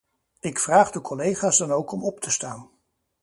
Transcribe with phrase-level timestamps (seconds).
[0.39, 2.69] Ik vraag de collega's dan ook om op te staan.